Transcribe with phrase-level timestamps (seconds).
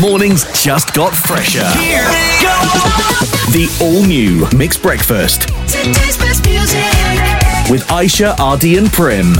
[0.00, 1.60] Mornings just got fresher.
[3.52, 6.80] The all new Mixed Breakfast Today's best music.
[7.70, 9.32] with Aishah, RD, and Prem.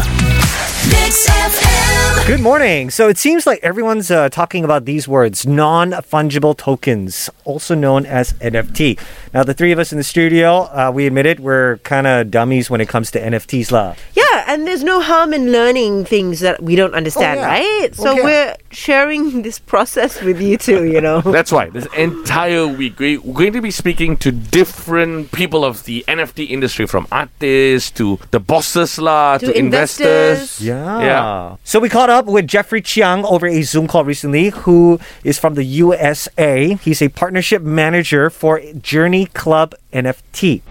[0.91, 2.27] Mix FM.
[2.27, 2.91] Good morning.
[2.91, 8.05] So it seems like everyone's uh, talking about these words non fungible tokens, also known
[8.07, 8.99] as NFT.
[9.33, 12.31] Now, the three of us in the studio, uh, we admit it, we're kind of
[12.31, 13.73] dummies when it comes to NFTs.
[13.73, 13.95] La.
[14.15, 17.49] Yeah, and there's no harm in learning things that we don't understand, oh, yeah.
[17.49, 17.95] right?
[17.95, 18.23] So Okay.
[18.23, 21.21] we're sharing this process with you too, you know.
[21.25, 25.85] That's why this entire week we- we're going to be speaking to different people of
[25.85, 30.61] the NFT industry, from artists to the bosses lah, to, To investors.
[30.61, 31.01] Yeah.
[31.01, 31.57] Yeah.
[31.65, 35.55] So we caught up with Jeffrey Chiang over a Zoom call recently, who is from
[35.55, 36.75] the USA.
[36.83, 40.63] He's a partnership manager for JRNY Club NFT.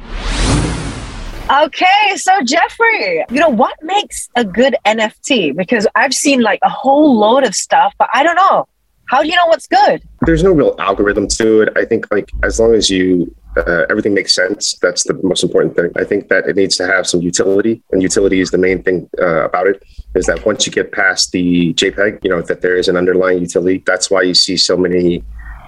[1.51, 5.53] Okay, so Jeffrey, you know what makes a good NFT?
[5.53, 8.69] Because I've seen like a whole load of stuff, but I don't know.
[9.09, 10.01] How do you know what's good?
[10.21, 11.69] there's no real algorithm to it.
[11.75, 15.75] I think like as long as you uh, everything makes sense, that's the most important
[15.75, 15.91] thing.
[15.97, 19.09] I think that it needs to have some utility, and utility is the main thing
[19.21, 19.83] uh, about it.
[20.15, 23.39] Is that once you get past the JPEG, you know that there is an underlying
[23.39, 23.83] utility.
[23.85, 25.21] That's why you see so many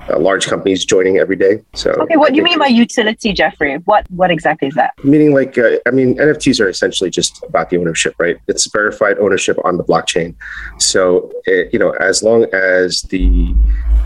[0.09, 1.61] uh, large companies joining every day.
[1.73, 3.75] So Okay, what do you mean by utility, Jeffrey?
[3.85, 4.93] What what exactly is that?
[5.03, 9.17] meaning like uh, i mean nfts are essentially just about the ownership right it's verified
[9.19, 10.33] ownership on the blockchain
[10.79, 13.53] so it, you know as long as the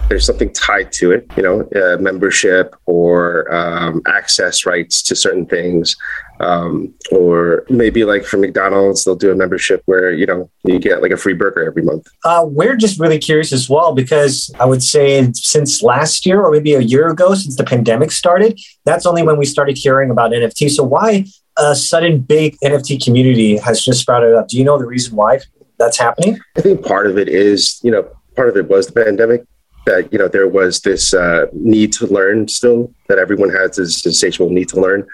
[0.10, 5.46] there's something tied to it you know uh, membership or um, access rights to certain
[5.46, 5.96] things
[6.40, 11.02] um, or maybe like for mcdonald's they'll do a membership where you know you get
[11.02, 14.66] like a free burger every month Uh, we're just really curious as well because I
[14.66, 19.06] would say since last year or maybe a year ago, since the pandemic started, that's
[19.06, 20.70] only when we started hearing about NFT.
[20.70, 21.26] So why
[21.58, 24.48] a sudden big NFT community has just sprouted up?
[24.48, 25.40] Do you know the reason why
[25.78, 26.40] that's happening?
[26.58, 29.44] I think part of it is, you know, part of it was the pandemic.
[29.86, 34.06] That you know there was this uh, need to learn still that everyone has this
[34.06, 35.08] insatiable need to learn,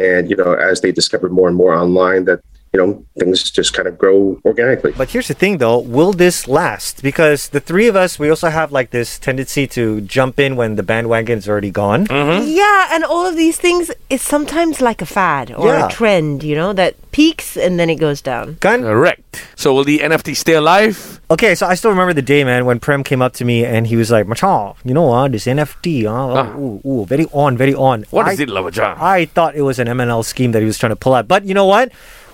[0.00, 2.40] and you know as they discovered more and more online that
[2.72, 4.92] you know things just kind of grow organically.
[4.96, 7.02] But here's the thing though, will this last?
[7.02, 10.76] Because the three of us, we also have like this tendency to jump in when
[10.76, 12.06] the bandwagon is already gone.
[12.10, 15.86] Yeah, and all of these things is sometimes like a fad or Yeah.
[15.86, 18.56] a trend, you know, that peaks and then it goes down.
[18.60, 18.82] Gun?
[18.82, 19.42] Correct.
[19.56, 21.20] So will the NFT stay alive?
[21.30, 23.86] Okay, so I still remember the day, man, when Prem came up to me and
[23.86, 26.54] he was like, Macha, you know what, this NFT, uh, Ah.
[26.56, 28.04] ooh, ooh, very on, very on.
[28.10, 28.96] What I, is it, Lavaja?
[29.00, 31.26] I thought it was an MLM scheme that he was trying to pull out.
[31.28, 31.90] But you know what?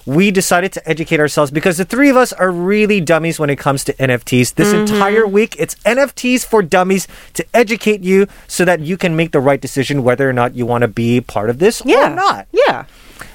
[0.06, 3.56] We decided to educate ourselves because the three of us are really dummies when it
[3.56, 4.54] comes to NFTs.
[4.54, 4.94] This Mm-hmm.
[4.94, 9.40] entire week, it's NFTs for dummies to educate you so that you can make the
[9.40, 12.12] right decision whether or not you want to be part of this Yeah.
[12.12, 12.46] or not.
[12.52, 12.84] Yeah.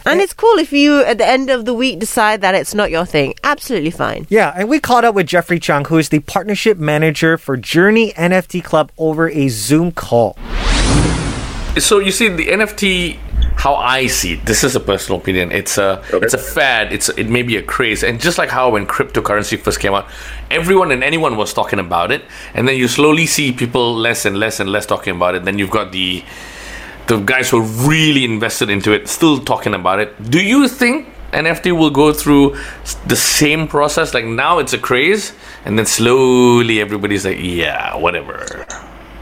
[0.05, 2.89] And it's cool if you, at the end of the week, decide that it's not
[2.89, 3.33] your thing.
[3.43, 4.25] Absolutely fine.
[4.29, 8.13] Yeah, and we caught up with Jeffrey Chiang, who is the partnership manager for JRNY
[8.15, 10.37] NFT Club over a Zoom call.
[11.79, 13.17] So you see the NFT
[13.63, 15.51] how I see it, this is a personal opinion.
[15.51, 16.25] It's a Okay.
[16.25, 16.91] it's a fad.
[16.91, 20.05] It's it may be a craze, and just like how when cryptocurrency first came out,
[20.49, 22.21] everyone and anyone was talking about it,
[22.55, 25.45] and then you slowly see people less and less and less talking about it.
[25.45, 26.23] Then you've got the
[27.07, 30.09] the guys who are really invested into it still talking about it.
[30.31, 32.55] Do you think NFT will go through
[33.05, 34.13] the same process?
[34.13, 35.33] Like now it's a craze,
[35.65, 38.65] and then slowly everybody's like, yeah, whatever.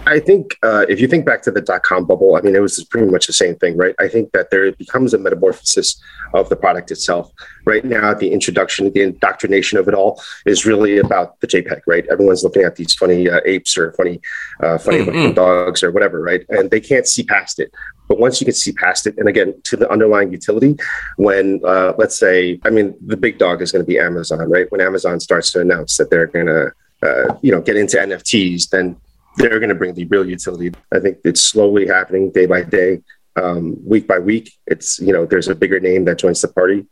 [0.06, 2.62] I think uh, if you think back to the dot com bubble, I mean, it
[2.62, 3.94] was pretty much the same thing, right?
[4.00, 6.02] I think that there becomes a metamorphosis
[6.34, 7.32] of the product itself.
[7.66, 12.06] Right now, the introduction, the indoctrination of it all is really about the JPEG, right?
[12.12, 14.20] Everyone's looking at these funny uh, apes or funny,
[14.62, 16.44] uh, funny looking dogs or whatever, right?
[16.50, 17.72] And they can't see past it.
[18.08, 20.76] But once you can see past it, and again, to the underlying utility,
[21.18, 24.72] when uh, let's say, I mean, the big dog is going to be Amazon, right?
[24.72, 26.72] When Amazon starts to announce that they're going to,
[27.04, 28.96] uh, you know, get into NFTs, then
[29.40, 30.72] they're going to bring the real utility.
[30.94, 33.02] I think it's slowly happening day by day,
[33.42, 34.54] um, week by week.
[34.68, 36.86] It's you know there's a bigger name that joins the party,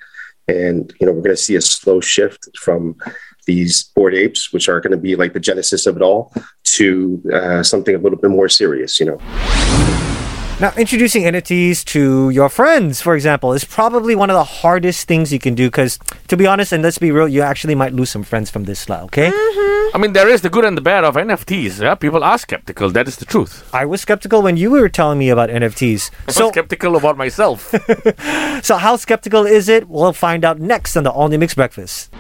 [0.48, 2.96] and you know we're going to see a slow shift from
[3.46, 7.22] these Bored Apes, which are going to be like the genesis of it all, to
[7.34, 9.00] uh, something a little bit more serious.
[9.00, 9.18] You know.
[10.60, 15.32] Now, introducing NFTs to your friends, for example, is probably one of the hardest things
[15.32, 18.10] you can do because, to be honest, and let's be real, you actually might lose
[18.10, 19.30] some friends from this lah, okay?
[19.94, 21.82] I mean, there is the good and the bad of NFTs.
[21.82, 22.90] Yeah, people are skeptical.
[22.90, 23.68] That is the truth.
[23.74, 26.12] I was skeptical when you were telling me about NFTs.
[26.28, 27.74] I'm So, skeptical about myself.
[28.64, 29.88] so how skeptical is it?
[29.88, 32.12] We'll find out next on the All New Mix Breakfast.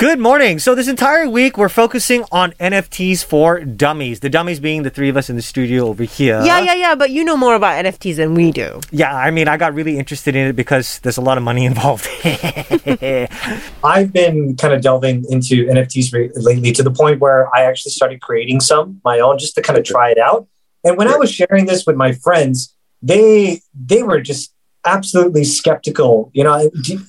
[0.00, 0.58] Good morning.
[0.58, 4.20] So this entire week we're focusing on NFTs for dummies.
[4.20, 6.40] The dummies being the three of us in the studio over here.
[6.42, 6.94] Yeah, yeah, yeah.
[6.94, 8.80] But you know more about NFTs than we do.
[8.90, 11.66] Yeah, I mean, I got really interested in it because there's a lot of money
[11.66, 12.08] involved.
[12.24, 17.92] I've been kind of delving into NFTs re- lately to the point where I actually
[17.92, 20.48] started creating some my own just to kind of try it out.
[20.82, 24.54] And when I was sharing this with my friends, they they were just
[24.86, 26.30] absolutely skeptical.
[26.32, 27.00] You know, do,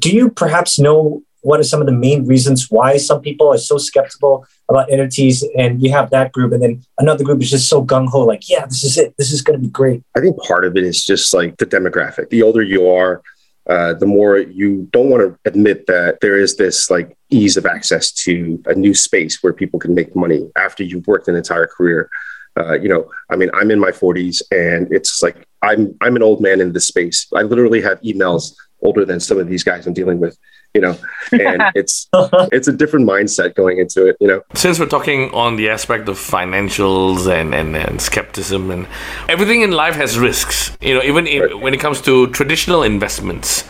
[0.00, 3.58] do you perhaps know what are some of the main reasons why some people are
[3.58, 5.44] so skeptical about NFTs?
[5.56, 8.48] And you have that group, and then another group is just so gung ho, like,
[8.48, 9.14] yeah, this is it.
[9.16, 10.02] This is going to be great.
[10.16, 12.30] I think part of it is just like the demographic.
[12.30, 13.22] The older you are,
[13.68, 17.66] uh, the more you don't want to admit that there is this like ease of
[17.66, 21.66] access to a new space where people can make money after you've worked an entire
[21.66, 22.10] career.
[22.58, 26.22] Uh, you know, I mean, I'm in my 40s, and it's like I'm I'm an
[26.22, 27.26] old man in this space.
[27.34, 30.36] I literally have emails older than some of these guys I'm dealing with.
[30.74, 30.96] You know,
[31.32, 32.08] and it's
[32.52, 34.16] it's a different mindset going into it.
[34.20, 38.86] You know, Since we're talking on the aspect of financials and, and, and skepticism and
[39.28, 41.58] everything in life has risks, you know, even if, Right.
[41.60, 43.64] when it comes to traditional investments,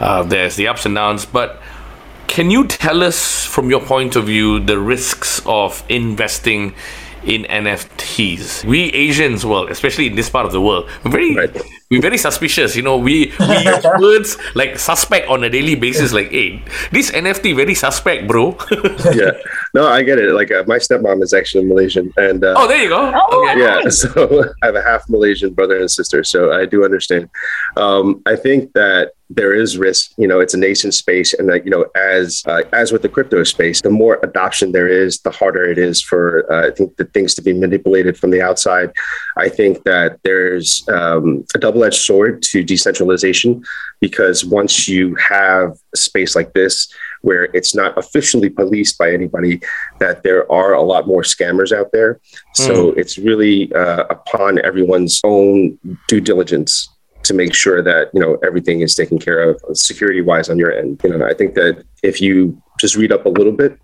[0.00, 1.26] uh, there's the ups and downs.
[1.26, 1.60] But
[2.26, 6.74] can you tell us, from your point of view, the risks of investing
[7.22, 8.64] in NFTs?
[8.64, 11.54] We Asians, well, especially in this part of the world, very Right.
[11.90, 12.76] We're very suspicious.
[12.76, 16.12] You know, we we use words like suspect on a daily basis.
[16.12, 16.62] Like, hey,
[16.92, 18.56] this NFT very suspect, bro.
[19.14, 19.32] yeah.
[19.74, 20.32] No, I get it.
[20.32, 23.12] Like uh, my stepmom is actually Malaysian, and uh, oh, there you go.
[23.14, 23.60] Oh, Okay.
[23.60, 27.28] yeah so i have a half malaysian brother and sister so i do understand
[27.76, 31.64] um, i think that there is risk you know it's a nascent space and that
[31.64, 35.30] you know as uh, as with the crypto space the more adoption there is the
[35.30, 38.90] harder it is for uh, i think the things to be manipulated from the outside
[39.36, 43.62] i think that there's um, a double-edged sword to decentralization
[44.00, 46.88] because once you have a space like this
[47.22, 49.60] where it's not officially policed by anybody
[49.98, 52.20] that there are a lot more scammers out there
[52.54, 55.78] so it's really uh, upon everyone's own
[56.08, 56.88] due diligence
[57.26, 60.72] to make sure that you know everything is taken care of security wise on your
[60.72, 61.00] end.
[61.02, 63.78] You know, I think that if you just read up a little bit,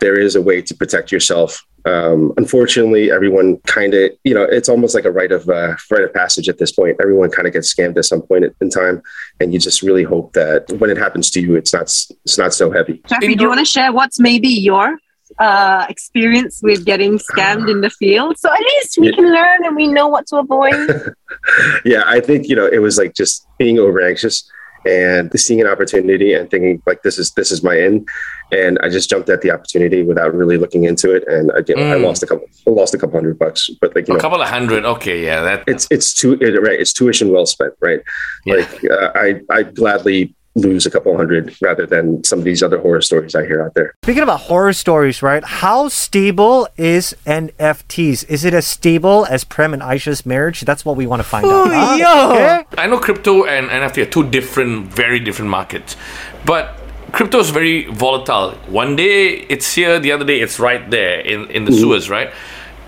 [0.00, 1.62] there is a way to protect yourself.
[1.84, 6.02] Um, unfortunately, everyone kind of you know it's almost like a rite of uh, rite
[6.02, 6.96] of passage at this point.
[7.00, 9.02] Everyone kind of gets scammed at some point in time,
[9.40, 12.52] and you just really hope that when it happens to you, it's not it's not
[12.54, 13.02] so heavy.
[13.08, 14.98] Jeffrey, do you want to share what's maybe your
[15.38, 18.38] uh, experience with getting scammed in the field?
[18.38, 19.14] So at least we Yeah.
[19.16, 20.74] can learn and we know what to avoid.
[21.84, 24.50] yeah, I think you know it was like just being over anxious
[24.86, 28.08] and seeing an opportunity and thinking like this is this is my end,
[28.52, 31.76] and I just jumped at the opportunity without really looking into it, and I, you
[31.76, 32.04] know, I Mm.
[32.04, 34.18] lost a couple I lost a couple hundred bucks, but like A know.
[34.18, 34.84] couple of hundred.
[34.84, 35.64] Okay, yeah, that.
[35.66, 36.80] It's it's tu- it, right.
[36.80, 38.00] It's tuition well spent, right?
[38.46, 38.54] Yeah.
[38.56, 42.78] Like uh, I I gladly lose a couple hundred rather than some of these other
[42.78, 43.94] horror stories I hear out there.
[44.02, 45.44] Speaking about horror stories, right?
[45.44, 48.28] How stable is NFTs?
[48.28, 50.62] Is it as stable as Prem and Aishah's marriage?
[50.62, 51.68] That's what we want to find out.
[51.70, 52.32] Oh, yo.
[52.34, 52.64] Okay?
[52.78, 55.96] I know crypto and NFT are two different, very different markets,
[56.44, 56.76] but
[57.12, 58.52] crypto is very volatile.
[58.66, 61.80] One day it's here, the other day it's right there in in the mm-hmm.
[61.80, 62.32] sewers, right?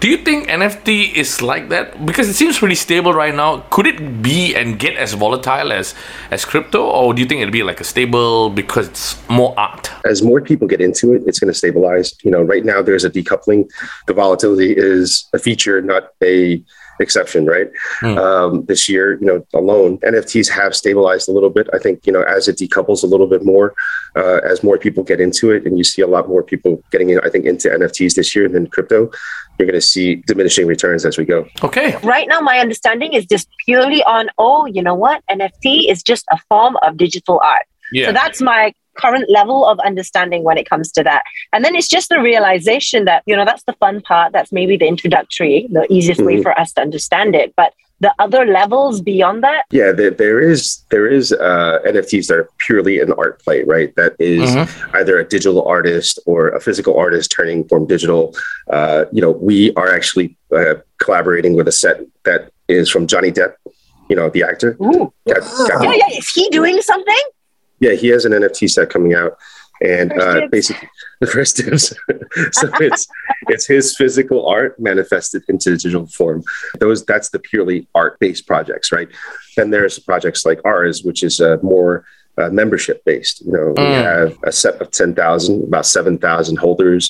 [0.02, 2.04] Do you think NFT is like that?
[2.04, 3.58] Because it seems pretty stable right now.
[3.70, 5.94] Could it be and get as volatile as
[6.32, 9.92] as crypto, or do you think it'd be like a stable because it's more art?
[10.04, 12.14] as more people get into it, it's going to stabilize.
[12.24, 13.70] You know, right now there's a decoupling.
[14.08, 16.60] The volatility is a feature, not a
[17.00, 17.70] exception, right?
[18.02, 21.68] Um, this year, you know, alone, NFTs have stabilized a little bit.
[21.72, 23.74] I think, you know, as it decouples a little bit more,
[24.16, 27.10] uh, as more people get into it, and you see a lot more people getting
[27.10, 29.10] in, I think, into NFTs this year than crypto,
[29.58, 31.46] you're going to see diminishing returns as we go.
[31.62, 31.96] Okay.
[32.02, 35.22] right now, my understanding is just purely on, oh, you know what?
[35.30, 37.66] NFT is just a form of digital art.
[37.92, 38.06] Yeah.
[38.06, 41.22] So that's my current level of understanding when it comes to that.
[41.52, 44.32] And then it's just the realization that, you know, that's the fun part.
[44.32, 46.42] That's maybe the introductory, the easiest way Mhm.
[46.42, 47.54] for us to understand it.
[47.56, 52.36] But the other levels beyond that, Yeah, there, there is there is uh, NFTs that
[52.36, 53.94] are purely an art play, right?
[53.94, 54.94] That is Mhm.
[54.94, 58.34] either a digital artist or a physical artist turning from digital.
[58.68, 63.30] Uh, you know, we are actually uh, collaborating with a set that is from Johnny
[63.32, 63.54] Depp.
[64.10, 64.76] You know, the actor.
[64.82, 67.22] ooh, Got- got- yeah, yeah, is he doing something?
[67.82, 69.32] Yeah, he has an NFT set coming out,
[69.82, 70.88] and uh, basically
[71.20, 71.88] the first dibs.
[72.58, 73.06] so it's
[73.52, 76.42] it's his physical art manifested into digital form.
[76.78, 79.08] Those that's the purely art based projects, right?
[79.56, 82.04] Then there's projects like ours, which is uh, more
[82.38, 83.44] uh, membership based.
[83.44, 84.02] You know, we Mm.
[84.12, 87.04] have a set of ten thousand, about seven thousand holders,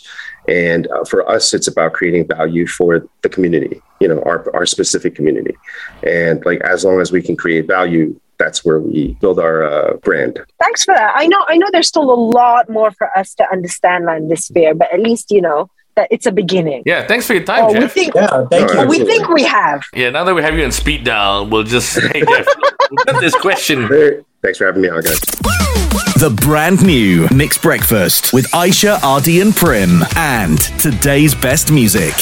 [0.49, 3.81] and uh, for us, it's about creating value for the community.
[4.01, 5.55] You know, our our specific community,
[6.03, 8.19] and like as long as we can create value.
[8.43, 10.41] That's where we build our uh, brand.
[10.59, 11.13] Thanks for that.
[11.15, 14.47] I know I know there's still a lot more for us to understand on this
[14.47, 16.83] sphere, but at least you know that it's a beginning.
[16.85, 18.89] Yeah, thanks for your time, Oh, we think Yeah, thank No, you.
[18.89, 19.85] we think we have.
[19.95, 22.47] Yeah, now that we have you on speed dial, we'll just hey Jeff,
[22.91, 23.87] we've got this question.
[23.87, 25.21] Hey, thanks for having me on, guys.
[26.25, 32.15] The brand new Mixed Breakfast with Aishah, RD, and Prem, and today's best music.